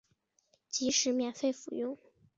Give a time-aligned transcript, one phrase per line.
[0.67, 1.99] 即使免费服务